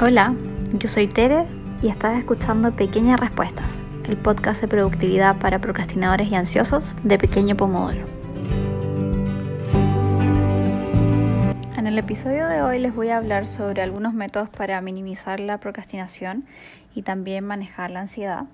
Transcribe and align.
Hola, 0.00 0.34
yo 0.72 0.88
soy 0.88 1.06
Tere 1.06 1.44
y 1.80 1.88
estás 1.88 2.18
escuchando 2.18 2.72
Pequeñas 2.72 3.20
Respuestas, 3.20 3.78
el 4.08 4.16
podcast 4.16 4.62
de 4.62 4.66
productividad 4.66 5.36
para 5.36 5.60
procrastinadores 5.60 6.28
y 6.28 6.34
ansiosos 6.34 6.94
de 7.04 7.16
Pequeño 7.18 7.54
Pomodoro. 7.54 8.04
En 11.76 11.86
el 11.86 11.98
episodio 11.98 12.48
de 12.48 12.62
hoy 12.62 12.80
les 12.80 12.94
voy 12.94 13.10
a 13.10 13.18
hablar 13.18 13.46
sobre 13.46 13.82
algunos 13.82 14.14
métodos 14.14 14.48
para 14.48 14.80
minimizar 14.80 15.38
la 15.38 15.58
procrastinación 15.58 16.44
y 16.94 17.02
también 17.02 17.44
manejar 17.44 17.90
la 17.90 18.00
ansiedad. 18.00 18.46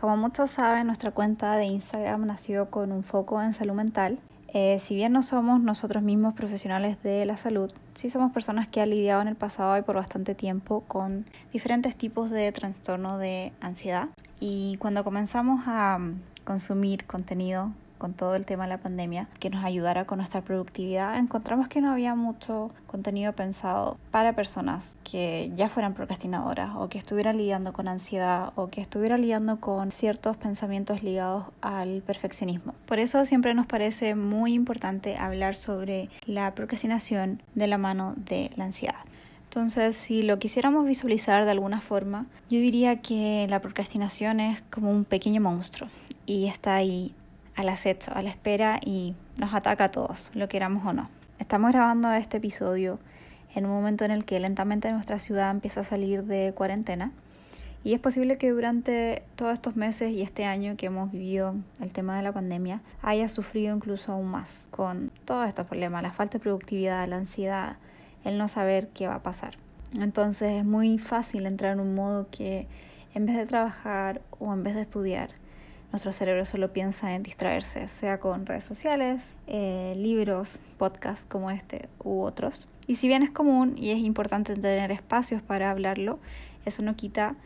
Como 0.00 0.16
muchos 0.16 0.50
saben, 0.50 0.86
nuestra 0.86 1.12
cuenta 1.12 1.56
de 1.56 1.66
Instagram 1.66 2.26
nació 2.26 2.70
con 2.70 2.92
un 2.92 3.04
foco 3.04 3.40
en 3.40 3.52
salud 3.52 3.74
mental 3.74 4.18
eh, 4.54 4.78
si 4.80 4.94
bien 4.94 5.12
no 5.12 5.22
somos 5.22 5.60
nosotros 5.60 6.02
mismos 6.02 6.34
profesionales 6.34 7.02
de 7.02 7.26
la 7.26 7.36
salud, 7.36 7.70
sí 7.94 8.08
somos 8.08 8.32
personas 8.32 8.66
que 8.66 8.80
han 8.80 8.90
lidiado 8.90 9.20
en 9.20 9.28
el 9.28 9.36
pasado 9.36 9.76
y 9.76 9.82
por 9.82 9.96
bastante 9.96 10.34
tiempo 10.34 10.84
con 10.88 11.26
diferentes 11.52 11.96
tipos 11.96 12.30
de 12.30 12.50
trastorno 12.52 13.18
de 13.18 13.52
ansiedad. 13.60 14.08
Y 14.40 14.76
cuando 14.78 15.04
comenzamos 15.04 15.64
a 15.66 15.98
mm, 15.98 16.20
consumir 16.44 17.04
contenido 17.04 17.72
con 17.98 18.14
todo 18.14 18.34
el 18.34 18.46
tema 18.46 18.64
de 18.64 18.70
la 18.70 18.78
pandemia, 18.78 19.28
que 19.40 19.50
nos 19.50 19.64
ayudara 19.64 20.04
con 20.04 20.18
nuestra 20.18 20.40
productividad, 20.40 21.18
encontramos 21.18 21.68
que 21.68 21.80
no 21.80 21.92
había 21.92 22.14
mucho 22.14 22.70
contenido 22.86 23.32
pensado 23.32 23.98
para 24.10 24.32
personas 24.32 24.96
que 25.04 25.50
ya 25.56 25.68
fueran 25.68 25.94
procrastinadoras 25.94 26.70
o 26.76 26.88
que 26.88 26.98
estuvieran 26.98 27.36
lidiando 27.36 27.72
con 27.72 27.88
ansiedad 27.88 28.52
o 28.54 28.68
que 28.68 28.80
estuvieran 28.80 29.20
lidiando 29.20 29.60
con 29.60 29.92
ciertos 29.92 30.36
pensamientos 30.36 31.02
ligados 31.02 31.44
al 31.60 32.02
perfeccionismo. 32.02 32.74
Por 32.86 32.98
eso 32.98 33.24
siempre 33.24 33.54
nos 33.54 33.66
parece 33.66 34.14
muy 34.14 34.54
importante 34.54 35.16
hablar 35.16 35.56
sobre 35.56 36.08
la 36.24 36.54
procrastinación 36.54 37.42
de 37.54 37.66
la 37.66 37.78
mano 37.78 38.14
de 38.16 38.50
la 38.56 38.64
ansiedad. 38.64 38.96
Entonces, 39.44 39.96
si 39.96 40.22
lo 40.22 40.38
quisiéramos 40.38 40.84
visualizar 40.84 41.46
de 41.46 41.50
alguna 41.52 41.80
forma, 41.80 42.26
yo 42.50 42.60
diría 42.60 43.00
que 43.00 43.46
la 43.48 43.60
procrastinación 43.60 44.40
es 44.40 44.60
como 44.70 44.90
un 44.90 45.06
pequeño 45.06 45.40
monstruo 45.40 45.88
y 46.26 46.48
está 46.48 46.74
ahí 46.74 47.14
al 47.58 47.68
acecho, 47.68 48.12
a 48.14 48.22
la 48.22 48.30
espera 48.30 48.78
y 48.84 49.16
nos 49.36 49.52
ataca 49.52 49.84
a 49.84 49.90
todos, 49.90 50.30
lo 50.32 50.48
queramos 50.48 50.86
o 50.86 50.92
no. 50.92 51.10
Estamos 51.40 51.72
grabando 51.72 52.12
este 52.12 52.36
episodio 52.36 53.00
en 53.52 53.66
un 53.66 53.72
momento 53.72 54.04
en 54.04 54.12
el 54.12 54.24
que 54.24 54.38
lentamente 54.38 54.92
nuestra 54.92 55.18
ciudad 55.18 55.50
empieza 55.50 55.80
a 55.80 55.84
salir 55.84 56.22
de 56.22 56.52
cuarentena 56.54 57.10
y 57.82 57.94
es 57.94 58.00
posible 58.00 58.38
que 58.38 58.52
durante 58.52 59.24
todos 59.34 59.54
estos 59.54 59.74
meses 59.74 60.12
y 60.12 60.22
este 60.22 60.44
año 60.44 60.76
que 60.76 60.86
hemos 60.86 61.10
vivido 61.10 61.56
el 61.80 61.90
tema 61.90 62.16
de 62.16 62.22
la 62.22 62.30
pandemia 62.30 62.80
haya 63.02 63.28
sufrido 63.28 63.74
incluso 63.74 64.12
aún 64.12 64.28
más 64.28 64.64
con 64.70 65.10
todos 65.24 65.48
estos 65.48 65.66
problemas, 65.66 66.04
la 66.04 66.12
falta 66.12 66.38
de 66.38 66.42
productividad, 66.42 67.08
la 67.08 67.16
ansiedad, 67.16 67.76
el 68.24 68.38
no 68.38 68.46
saber 68.46 68.86
qué 68.90 69.08
va 69.08 69.16
a 69.16 69.22
pasar. 69.24 69.54
Entonces 69.98 70.52
es 70.52 70.64
muy 70.64 70.98
fácil 70.98 71.44
entrar 71.44 71.72
en 71.72 71.80
un 71.80 71.96
modo 71.96 72.28
que 72.30 72.68
en 73.14 73.26
vez 73.26 73.36
de 73.36 73.46
trabajar 73.46 74.20
o 74.38 74.52
en 74.52 74.62
vez 74.62 74.76
de 74.76 74.82
estudiar, 74.82 75.30
nuestro 75.92 76.12
cerebro 76.12 76.44
solo 76.44 76.72
piensa 76.72 77.14
en 77.14 77.22
distraerse, 77.22 77.88
sea 77.88 78.20
con 78.20 78.46
redes 78.46 78.64
sociales, 78.64 79.22
eh, 79.46 79.94
libros, 79.96 80.58
podcasts 80.76 81.24
como 81.28 81.50
este 81.50 81.88
u 82.04 82.22
otros. 82.22 82.68
Y 82.86 82.96
si 82.96 83.08
bien 83.08 83.22
es 83.22 83.30
común 83.30 83.74
y 83.76 83.90
es 83.90 83.98
importante 83.98 84.54
tener 84.54 84.90
espacios 84.90 85.42
para 85.42 85.70
hablarlo, 85.70 86.18
eso 86.64 86.82
no 86.82 86.96
quita 86.96 87.36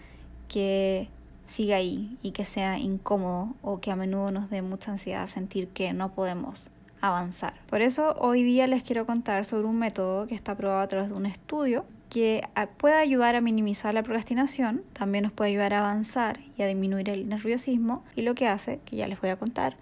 que 0.48 1.09
siga 1.47 1.77
ahí 1.77 2.17
y 2.23 2.33
que 2.33 2.45
sea 2.45 2.79
incómodo 2.79 3.55
o 3.63 3.81
que 3.81 3.91
a 3.91 3.97
menudo 3.97 4.31
nos 4.31 4.51
dé 4.51 4.63
mucha 4.63 4.93
ansiedad 4.93 5.27
sentir 5.27 5.69
que 5.69 5.93
no 5.93 6.13
podemos 6.13 6.70
avanzar. 7.01 7.55
Por 7.69 7.83
eso 7.83 8.15
hoy 8.19 8.43
día 8.43 8.67
les 8.67 8.83
quiero 8.83 9.07
contar 9.07 9.45
sobre 9.45 9.67
un 9.67 9.79
método 9.79 10.27
que 10.27 10.35
está 10.35 10.55
probado 10.57 10.81
a 10.81 10.89
través 10.89 11.11
de 11.11 11.15
un 11.15 11.27
estudio 11.27 11.85
que 12.13 12.47
puede 12.77 12.97
ayudar 12.97 13.37
a 13.37 13.41
minimizar 13.41 13.95
la 13.95 14.03
procrastinación, 14.03 14.83
también 14.93 15.25
nos 15.25 15.33
puede 15.33 15.53
ayudar 15.53 15.73
a 15.73 15.79
avanzar 15.79 16.41
y 16.59 16.63
a 16.63 16.67
disminuir 16.67 17.09
el 17.09 17.27
nerviosismo 17.27 18.05
y 18.15 18.21
lo 18.21 18.35
que 18.35 18.49
hace, 18.49 18.81
que 18.85 18.97
ya 18.97 19.09
les 19.09 19.19
voy 19.19 19.31
a 19.31 19.37
contar, 19.37 19.77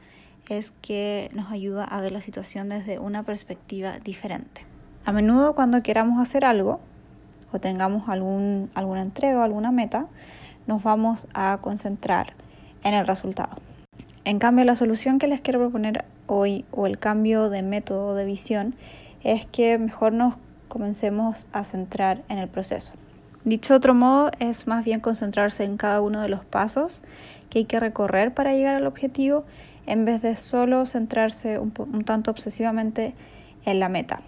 es 0.49 0.73
que 0.81 1.29
nos 1.35 1.51
ayuda 1.51 1.83
a 1.83 2.01
ver 2.01 2.13
la 2.13 2.21
situación 2.21 2.69
desde 2.69 3.01
una 3.01 3.25
perspectiva 3.25 3.99
diferente. 3.99 4.65
A 5.05 5.11
menudo 5.11 5.57
cuando 5.57 5.83
queramos 5.83 6.21
hacer 6.21 6.45
algo 6.45 6.79
o 7.51 7.59
tengamos 7.59 8.09
algún, 8.09 8.71
alguna 8.75 9.03
entrega 9.03 9.41
o 9.41 9.43
alguna 9.43 9.73
meta, 9.73 10.07
nos 10.69 10.85
vamos 10.85 11.27
a 11.35 11.59
concentrar 11.61 12.35
en 12.85 12.95
el 12.95 13.09
resultado. 13.09 13.57
En 14.25 14.39
cambio, 14.39 14.65
la 14.65 14.77
solución 14.77 15.19
que 15.19 15.27
les 15.27 15.41
quiero 15.41 15.59
proponer 15.59 16.05
hoy 16.29 16.65
o 16.71 16.87
el 16.87 17.01
cambio 17.01 17.51
de 17.51 17.63
método 17.63 18.15
de 18.15 18.25
visión 18.25 18.77
es 19.25 19.47
que 19.47 19.79
mejor 19.79 20.13
nos 20.13 20.37
comencemos 20.71 21.47
a 21.53 21.63
centrar 21.65 22.23
en 22.31 22.39
el 22.39 22.49
proceso. 22.49 22.95
Dicho 23.45 23.75
otro 23.75 23.95
modo, 23.95 24.31
es 24.39 24.67
más 24.67 24.85
bien 24.85 25.01
concentrarse 25.01 25.65
en 25.65 25.77
cada 25.77 26.01
uno 26.01 26.23
de 26.23 26.31
los 26.31 26.45
pasos 26.47 27.03
que 27.51 27.59
hay 27.59 27.65
que 27.67 27.81
recorrer 27.81 28.33
para 28.33 28.55
llegar 28.55 28.77
al 28.77 28.87
objetivo 28.87 29.45
en 29.87 30.07
vez 30.07 30.23
de 30.23 30.37
solo 30.37 30.87
centrarse 30.87 31.59
un, 31.59 31.75
un 31.79 32.05
tanto 32.05 32.31
obsesivamente 32.31 33.15
en 33.67 33.81
la 33.81 33.91
meta. 33.91 34.23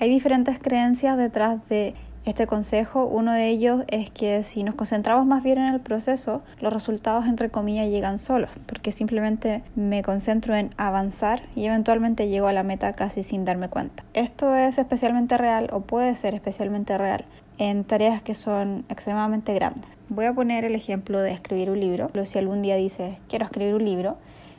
Hay 0.00 0.08
diferentes 0.08 0.58
creencias 0.58 1.18
detrás 1.18 1.66
de 1.68 1.94
este 2.26 2.48
consejo, 2.48 3.06
uno 3.06 3.32
de 3.32 3.46
ellos 3.46 3.84
es 3.86 4.10
que 4.10 4.42
si 4.42 4.64
nos 4.64 4.74
concentramos 4.74 5.26
más 5.26 5.44
bien 5.44 5.58
en 5.58 5.72
el 5.72 5.80
proceso, 5.80 6.42
los 6.60 6.72
resultados 6.72 7.26
entre 7.26 7.50
comillas 7.50 7.88
llegan 7.88 8.18
solos, 8.18 8.50
porque 8.66 8.90
simplemente 8.90 9.62
me 9.76 10.02
concentro 10.02 10.56
en 10.56 10.70
avanzar 10.76 11.42
y 11.54 11.66
eventualmente 11.66 12.28
llego 12.28 12.48
a 12.48 12.52
la 12.52 12.64
meta 12.64 12.92
casi 12.94 13.22
sin 13.22 13.44
darme 13.44 13.68
cuenta. 13.68 14.02
Esto 14.12 14.56
es 14.56 14.76
especialmente 14.76 15.38
real 15.38 15.70
o 15.72 15.82
puede 15.82 16.16
ser 16.16 16.34
especialmente 16.34 16.98
real 16.98 17.24
en 17.58 17.84
tareas 17.84 18.22
que 18.22 18.34
son 18.34 18.84
extremadamente 18.88 19.54
grandes. 19.54 19.88
Voy 20.08 20.24
a 20.24 20.32
poner 20.32 20.64
el 20.64 20.74
ejemplo 20.74 21.20
de 21.20 21.30
escribir 21.30 21.70
un 21.70 21.78
libro. 21.78 22.10
Si 22.24 22.38
algún 22.38 22.60
día 22.60 22.74
dices 22.74 23.18
quiero 23.28 23.44
escribir 23.44 23.74
un 23.74 23.84
libro, 23.84 24.16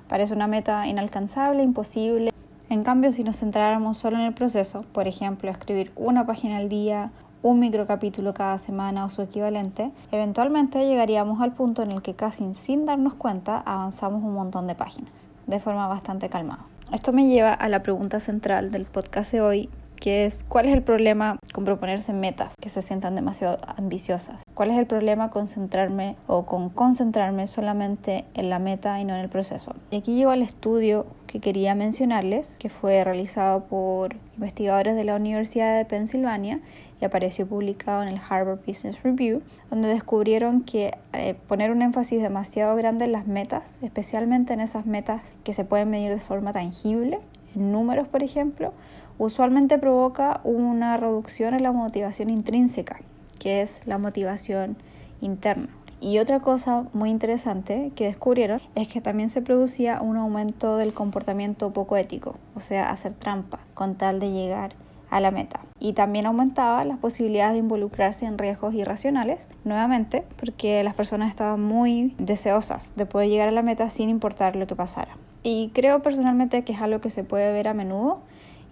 parece 0.08 0.34
una 0.34 0.48
meta 0.48 0.88
inalcanzable, 0.88 1.64
imposible. 1.64 2.32
En 2.70 2.84
cambio, 2.84 3.12
si 3.12 3.24
nos 3.24 3.40
centráramos 3.40 3.98
solo 3.98 4.18
en 4.18 4.24
el 4.24 4.34
proceso, 4.34 4.86
por 4.94 5.08
ejemplo, 5.08 5.52
escribir 5.52 5.92
una 5.96 6.26
página 6.26 6.58
al 6.58 6.70
día 6.70 7.12
un 7.48 7.60
microcapítulo 7.62 8.34
cada 8.34 8.58
semana 8.58 9.06
o 9.06 9.10
su 9.10 9.22
equivalente, 9.22 9.92
eventualmente 10.12 10.86
llegaríamos 10.86 11.42
al 11.42 11.54
punto 11.54 11.82
en 11.82 11.92
el 11.92 12.02
que 12.02 12.14
casi 12.14 12.54
sin 12.54 12.86
darnos 12.86 13.14
cuenta 13.14 13.60
avanzamos 13.66 14.22
un 14.22 14.34
montón 14.34 14.68
de 14.68 14.76
páginas, 14.76 15.30
de 15.48 15.62
forma 15.62 15.88
bastante 15.88 16.28
calmada. 16.28 16.66
Esto 16.92 17.14
me 17.14 17.28
lleva 17.28 17.54
a 17.54 17.70
la 17.70 17.84
pregunta 17.84 18.20
central 18.20 18.70
del 18.72 18.86
podcast 18.86 19.32
de 19.32 19.40
hoy, 19.40 19.70
que 19.96 20.26
es 20.26 20.44
¿cuál 20.44 20.66
es 20.66 20.74
el 20.74 20.84
problema 20.84 21.40
con 21.54 21.64
proponerse 21.64 22.12
metas 22.12 22.54
que 22.62 22.68
se 22.68 22.82
sientan 22.82 23.16
demasiado 23.16 23.60
ambiciosas? 23.78 24.44
¿Cuál 24.58 24.72
es 24.72 24.80
el 24.80 24.88
problema 24.88 25.30
con 25.30 25.48
centrarme 25.48 26.16
o 26.26 26.48
con 26.48 26.70
concentrarme 26.70 27.46
solamente 27.46 28.26
en 28.34 28.50
la 28.50 28.58
meta 28.58 29.00
y 29.00 29.06
no 29.06 29.14
en 29.14 29.20
el 29.20 29.30
proceso? 29.30 29.76
Y 29.92 29.98
aquí 29.98 30.16
llego 30.16 30.32
al 30.32 30.42
estudio 30.42 31.06
que 31.28 31.40
quería 31.40 31.76
mencionarles, 31.76 32.56
que 32.58 32.70
fue 32.70 33.04
realizado 33.04 33.66
por 33.66 34.16
investigadores 34.34 34.96
de 34.96 35.04
la 35.04 35.16
Universidad 35.16 35.78
de 35.78 35.86
Pensilvania 35.86 36.60
y 37.00 37.06
apareció 37.06 37.46
publicado 37.46 38.02
en 38.02 38.08
el 38.08 38.20
Harvard 38.28 38.62
Business 38.66 39.04
Review, 39.04 39.44
donde 39.70 39.90
descubrieron 39.90 40.64
que 40.64 40.98
eh, 41.14 41.36
poner 41.48 41.70
un 41.70 41.84
énfasis 41.84 42.20
demasiado 42.20 42.76
grande 42.76 43.06
en 43.06 43.12
las 43.12 43.28
metas, 43.28 43.76
especialmente 43.84 44.54
en 44.54 44.62
esas 44.62 44.88
metas 44.88 45.22
que 45.44 45.54
se 45.54 45.66
pueden 45.66 45.92
medir 45.92 46.10
de 46.10 46.20
forma 46.20 46.52
tangible, 46.52 47.20
en 47.56 47.72
números 47.72 48.08
por 48.08 48.24
ejemplo, 48.24 48.74
usualmente 49.20 49.78
provoca 49.78 50.42
una 50.44 50.98
reducción 50.98 51.54
en 51.54 51.62
la 51.62 51.72
motivación 51.72 52.32
intrínseca, 52.32 52.98
que 53.38 53.62
es 53.62 53.82
la 53.86 53.98
motivación 53.98 54.78
interna. 55.22 55.70
Y 56.00 56.20
otra 56.20 56.42
cosa 56.42 56.86
muy 56.94 57.10
interesante 57.10 57.92
que 57.96 58.06
descubrieron 58.06 58.62
es 58.76 58.88
que 58.88 59.02
también 59.02 59.30
se 59.30 59.42
producía 59.42 60.00
un 60.00 60.16
aumento 60.18 60.78
del 60.78 60.94
comportamiento 60.94 61.72
poco 61.72 61.98
ético, 61.98 62.36
o 62.56 62.60
sea, 62.60 62.92
hacer 62.92 63.14
trampa 63.14 63.60
con 63.74 63.96
tal 63.96 64.20
de 64.20 64.32
llegar 64.32 64.76
a 65.10 65.20
la 65.20 65.32
meta. 65.32 65.62
Y 65.80 65.94
también 65.94 66.26
aumentaba 66.26 66.84
las 66.86 67.00
posibilidades 67.00 67.54
de 67.54 67.60
involucrarse 67.60 68.26
en 68.26 68.38
riesgos 68.38 68.76
irracionales, 68.76 69.50
nuevamente, 69.64 70.24
porque 70.40 70.84
las 70.84 70.94
personas 70.94 71.30
estaban 71.30 71.64
muy 71.64 72.14
deseosas 72.20 72.92
de 72.96 73.06
poder 73.06 73.30
llegar 73.30 73.48
a 73.48 73.52
la 73.52 73.64
meta 73.64 73.90
sin 73.90 74.10
importar 74.10 74.56
lo 74.56 74.68
que 74.68 74.76
pasara. 74.76 75.18
Y 75.44 75.72
creo 75.74 76.02
personalmente 76.02 76.64
que 76.64 76.74
es 76.74 76.82
algo 76.82 77.00
que 77.00 77.10
se 77.10 77.24
puede 77.24 77.52
ver 77.52 77.68
a 77.68 77.74
menudo 77.74 78.20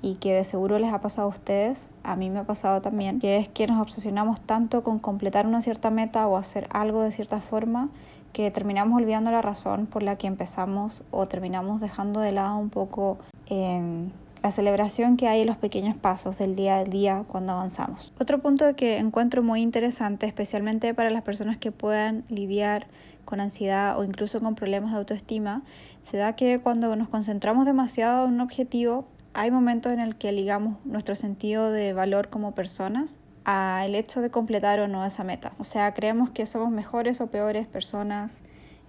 y 0.02 0.16
que 0.16 0.34
de 0.34 0.44
seguro 0.44 0.80
les 0.80 0.94
ha 0.94 1.02
pasado 1.02 1.28
a 1.28 1.32
ustedes, 1.32 1.88
a 2.04 2.16
mí 2.16 2.30
me 2.30 2.40
ha 2.40 2.44
pasado 2.44 2.82
también, 2.82 3.20
que 3.20 3.38
es 3.38 3.48
que 3.48 3.68
nos 3.68 3.82
obsesionamos 3.82 4.42
tanto 4.42 4.84
con 4.84 5.00
completar 5.00 5.48
una 5.48 5.62
cierta 5.62 5.90
meta 5.90 6.28
o 6.28 6.38
hacer 6.38 6.68
algo 6.72 7.02
de 7.02 7.12
cierta 7.12 7.42
forma 7.42 7.90
que 8.34 8.52
terminamos 8.52 9.02
olvidando 9.02 9.32
la 9.32 9.42
razón 9.42 9.86
por 9.86 10.04
la 10.04 10.18
que 10.18 10.28
empezamos 10.28 11.04
o 11.12 11.28
terminamos 11.28 11.80
dejando 11.80 12.20
de 12.20 12.34
lado 12.34 12.58
un 12.58 12.70
poco 12.70 13.18
eh, 13.48 14.10
la 14.46 14.52
celebración 14.52 15.18
que 15.18 15.28
hay 15.28 15.42
en 15.42 15.48
los 15.48 15.58
pequeños 15.58 15.96
pasos 15.96 16.38
del 16.38 16.56
día 16.56 16.78
a 16.78 16.84
día 16.84 17.24
cuando 17.28 17.54
avanzamos. 17.54 18.14
Otro 18.20 18.40
punto 18.44 18.76
que 18.76 18.98
encuentro 18.98 19.42
muy 19.42 19.64
interesante, 19.64 20.28
especialmente 20.28 20.94
para 20.94 21.10
las 21.10 21.24
personas 21.24 21.58
que 21.58 21.72
puedan 21.72 22.26
lidiar 22.30 22.86
con 23.26 23.40
ansiedad 23.40 23.98
o 23.98 24.04
incluso 24.04 24.40
con 24.40 24.54
problemas 24.54 24.92
de 24.92 24.98
autoestima, 24.98 25.64
se 26.04 26.18
da 26.18 26.36
que 26.36 26.60
cuando 26.60 26.96
nos 26.96 27.10
concentramos 27.10 27.66
demasiado 27.66 28.28
en 28.28 28.34
un 28.34 28.42
objetivo, 28.42 29.06
hay 29.36 29.52
momentos 29.52 29.92
en 29.92 30.00
el 30.00 30.16
que 30.16 30.32
ligamos 30.32 30.78
nuestro 30.86 31.16
sentido 31.16 31.70
de 31.70 31.92
valor 31.92 32.30
como 32.30 32.56
personas 32.56 33.20
al 33.44 33.94
hecho 33.94 34.22
de 34.22 34.32
completar 34.32 34.80
o 34.80 34.88
no 34.88 35.06
esa 35.06 35.24
meta. 35.24 35.52
O 35.60 35.66
sea, 35.66 35.94
creemos 35.94 36.32
que 36.32 36.46
somos 36.46 36.72
mejores 36.72 37.20
o 37.20 37.28
peores 37.28 37.68
personas, 37.68 38.40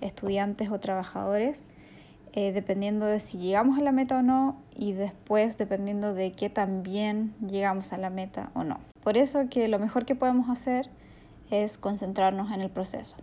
estudiantes 0.01 0.71
o 0.71 0.79
trabajadores, 0.79 1.67
eh, 2.33 2.53
dependiendo 2.53 3.07
de 3.07 3.19
si 3.19 3.39
llegamos 3.39 3.77
a 3.79 3.83
la 3.83 3.91
meta 3.93 4.19
o 4.19 4.23
no 4.23 4.57
y 4.75 4.93
después 4.93 5.59
dependiendo 5.59 6.15
de 6.15 6.33
qué 6.33 6.49
tan 6.49 6.85
bien 6.85 7.35
llegamos 7.45 7.93
a 7.93 7.99
la 7.99 8.09
meta 8.09 8.51
o 8.55 8.63
no. 8.63 8.79
Por 9.03 9.17
eso 9.17 9.49
que 9.51 9.67
lo 9.67 9.81
mejor 9.81 10.07
que 10.07 10.15
podemos 10.15 10.49
hacer 10.49 10.89
es 11.51 11.77
concentrarnos 11.77 12.53
en 12.53 12.61
el 12.61 12.71
proceso. 12.71 13.17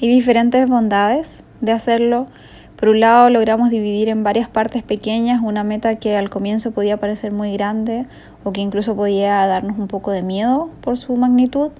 Hay 0.00 0.08
diferentes 0.08 0.68
bondades 0.68 1.44
de 1.60 1.72
hacerlo. 1.72 2.26
Por 2.76 2.88
un 2.88 3.00
lado, 3.00 3.30
logramos 3.30 3.70
dividir 3.70 4.08
en 4.08 4.24
varias 4.24 4.48
partes 4.48 4.82
pequeñas 4.82 5.40
una 5.42 5.62
meta 5.62 5.96
que 5.96 6.16
al 6.16 6.28
comienzo 6.28 6.72
podía 6.72 6.98
parecer 6.98 7.32
muy 7.32 7.52
grande 7.52 8.06
o 8.42 8.52
que 8.52 8.60
incluso 8.60 8.96
podía 8.96 9.46
darnos 9.46 9.78
un 9.78 9.86
poco 9.86 10.10
de 10.10 10.22
miedo 10.22 10.70
por 10.80 10.96
su 10.98 11.16
magnitud. 11.16 11.70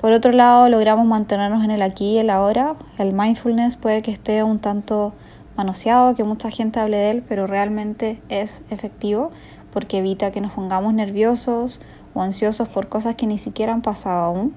Por 0.00 0.12
otro 0.12 0.32
lado, 0.32 0.68
logramos 0.68 1.06
mantenernos 1.06 1.62
en 1.62 1.70
el 1.70 1.82
aquí 1.82 2.12
y 2.12 2.18
el 2.18 2.30
ahora. 2.30 2.74
El 2.98 3.12
mindfulness 3.12 3.76
puede 3.76 4.02
que 4.02 4.10
esté 4.10 4.42
un 4.42 4.58
tanto 4.58 5.12
manoseado, 5.56 6.14
que 6.14 6.24
mucha 6.24 6.50
gente 6.50 6.80
hable 6.80 6.96
de 6.96 7.10
él, 7.10 7.24
pero 7.28 7.46
realmente 7.46 8.20
es 8.28 8.62
efectivo 8.70 9.30
porque 9.72 9.98
evita 9.98 10.30
que 10.30 10.40
nos 10.40 10.52
pongamos 10.52 10.94
nerviosos 10.94 11.80
o 12.14 12.22
ansiosos 12.22 12.68
por 12.68 12.88
cosas 12.88 13.16
que 13.16 13.26
ni 13.26 13.38
siquiera 13.38 13.72
han 13.72 13.82
pasado 13.82 14.24
aún. 14.24 14.54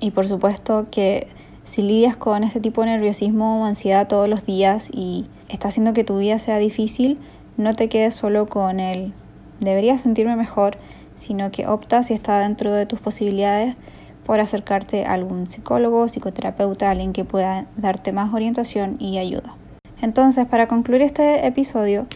Y 0.00 0.10
por 0.10 0.26
supuesto 0.26 0.86
que 0.90 1.28
si 1.64 1.82
lidias 1.82 2.16
con 2.16 2.44
este 2.44 2.60
tipo 2.60 2.82
de 2.82 2.88
nerviosismo 2.88 3.62
o 3.62 3.64
ansiedad 3.64 4.08
todos 4.08 4.28
los 4.28 4.44
días 4.44 4.90
y 4.92 5.26
está 5.48 5.68
haciendo 5.68 5.92
que 5.92 6.04
tu 6.04 6.18
vida 6.18 6.38
sea 6.38 6.58
difícil, 6.58 7.18
no 7.56 7.74
te 7.74 7.88
quedes 7.88 8.14
solo 8.14 8.46
con 8.46 8.80
el 8.80 9.12
debería 9.60 9.96
sentirme 9.98 10.36
mejor, 10.36 10.76
sino 11.14 11.50
que 11.50 11.66
optas 11.66 12.08
si 12.08 12.14
está 12.14 12.40
dentro 12.40 12.72
de 12.72 12.86
tus 12.86 13.00
posibilidades 13.00 13.76
por 14.24 14.40
acercarte 14.40 15.04
a 15.04 15.12
algún 15.12 15.50
psicólogo, 15.50 16.08
psicoterapeuta, 16.08 16.90
alguien 16.90 17.12
que 17.12 17.24
pueda 17.24 17.66
darte 17.76 18.12
más 18.12 18.32
orientación 18.32 18.96
y 18.98 19.18
ayuda. 19.18 19.54
Entonces, 20.00 20.46
para 20.46 20.68
concluir 20.68 21.02
este 21.02 21.46
episodio, 21.46 22.06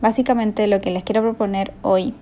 básicamente 0.00 0.66
lo 0.66 0.80
que 0.80 0.90
les 0.90 1.04
quiero 1.04 1.22
proponer 1.22 1.72
hoy 1.82 2.14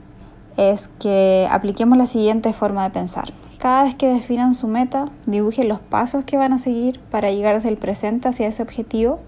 es 0.56 0.88
que 1.00 1.48
apliquemos 1.50 1.98
la 1.98 2.06
siguiente 2.06 2.52
forma 2.52 2.84
de 2.84 2.90
pensar. 2.90 3.32
Cada 3.64 3.84
vez 3.84 3.94
que 3.94 4.12
definan 4.12 4.52
su 4.52 4.69
meta, 4.69 5.08
dibujen 5.25 5.69
los 5.69 5.81
pasos 5.81 6.26
que 6.26 6.37
van 6.37 6.52
a 6.52 6.58
seguir 6.58 7.00
para 7.11 7.31
llegar 7.31 7.55
desde 7.55 7.70
el 7.70 7.78
presente 7.78 8.28
hacia 8.28 8.46
ese 8.46 8.62
objetivo. 8.62 9.20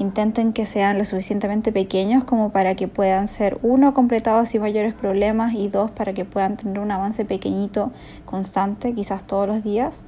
Intenten 0.00 0.52
que 0.52 0.66
sean 0.66 0.98
lo 0.98 1.04
suficientemente 1.04 1.70
pequeños 1.70 2.24
como 2.24 2.50
para 2.50 2.74
que 2.74 2.88
puedan 2.88 3.28
ser, 3.28 3.60
uno, 3.62 3.94
completados 3.94 4.48
sin 4.48 4.62
mayores 4.62 4.94
problemas 4.94 5.54
y 5.54 5.68
dos, 5.68 5.92
para 5.92 6.12
que 6.12 6.24
puedan 6.24 6.56
tener 6.56 6.80
un 6.80 6.90
avance 6.90 7.24
pequeñito, 7.24 7.92
constante, 8.24 8.94
quizás 8.94 9.24
todos 9.24 9.46
los 9.46 9.62
días. 9.62 10.04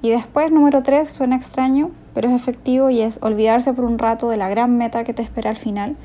Y 0.00 0.10
después, 0.10 0.52
número 0.52 0.84
tres, 0.84 1.10
suena 1.10 1.34
extraño, 1.34 1.90
pero 2.14 2.28
es 2.28 2.40
efectivo 2.40 2.88
y 2.88 3.00
es 3.00 3.18
olvidarse 3.20 3.72
por 3.72 3.84
un 3.84 3.98
rato 3.98 4.28
de 4.28 4.36
la 4.36 4.48
gran 4.48 4.78
meta 4.78 5.02
que 5.02 5.12
te 5.12 5.22
espera 5.22 5.50
al 5.50 5.56
final 5.56 5.96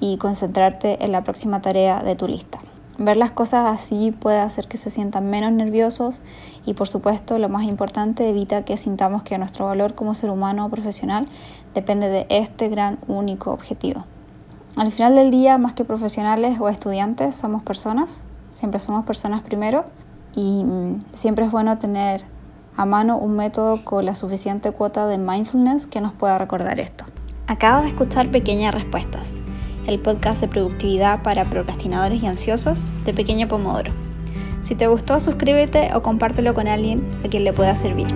y 0.00 0.16
concentrarte 0.16 1.04
en 1.04 1.12
la 1.12 1.22
próxima 1.22 1.60
tarea 1.60 2.02
de 2.02 2.16
tu 2.16 2.26
lista. 2.26 2.60
Ver 2.98 3.16
las 3.16 3.32
cosas 3.32 3.66
así 3.66 4.12
puede 4.12 4.38
hacer 4.38 4.68
que 4.68 4.76
se 4.76 4.90
sientan 4.90 5.28
menos 5.28 5.52
nerviosos 5.52 6.20
y 6.64 6.74
por 6.74 6.86
supuesto 6.86 7.38
lo 7.38 7.48
más 7.48 7.64
importante 7.64 8.28
evita 8.28 8.64
que 8.64 8.76
sintamos 8.76 9.24
que 9.24 9.36
nuestro 9.36 9.66
valor 9.66 9.94
como 9.94 10.14
ser 10.14 10.30
humano 10.30 10.66
o 10.66 10.68
profesional 10.68 11.26
depende 11.74 12.08
de 12.08 12.26
este 12.28 12.68
gran 12.68 12.98
único 13.08 13.50
objetivo. 13.50 14.04
Al 14.76 14.92
final 14.92 15.16
del 15.16 15.32
día, 15.32 15.58
más 15.58 15.74
que 15.74 15.84
profesionales 15.84 16.58
o 16.60 16.68
estudiantes, 16.68 17.34
somos 17.34 17.62
personas, 17.62 18.20
siempre 18.50 18.78
somos 18.78 19.04
personas 19.04 19.42
primero 19.42 19.84
y 20.36 20.62
mm, 20.62 21.00
siempre 21.14 21.46
es 21.46 21.50
bueno 21.50 21.78
tener 21.78 22.24
a 22.76 22.86
mano 22.86 23.18
un 23.18 23.36
método 23.36 23.84
con 23.84 24.04
la 24.04 24.14
suficiente 24.14 24.70
cuota 24.70 25.06
de 25.06 25.18
mindfulness 25.18 25.86
que 25.86 26.00
nos 26.00 26.12
pueda 26.12 26.38
recordar 26.38 26.78
esto. 26.78 27.04
Acabo 27.48 27.82
de 27.82 27.88
escuchar 27.88 28.28
pequeñas 28.28 28.74
respuestas 28.74 29.40
el 29.86 29.98
podcast 29.98 30.40
de 30.40 30.48
productividad 30.48 31.22
para 31.22 31.44
procrastinadores 31.44 32.22
y 32.22 32.26
ansiosos 32.26 32.90
de 33.04 33.14
Pequeño 33.14 33.48
Pomodoro. 33.48 33.92
Si 34.62 34.74
te 34.74 34.86
gustó, 34.86 35.20
suscríbete 35.20 35.94
o 35.94 36.02
compártelo 36.02 36.54
con 36.54 36.68
alguien 36.68 37.02
a 37.24 37.28
quien 37.28 37.44
le 37.44 37.52
pueda 37.52 37.76
servir. 37.76 38.06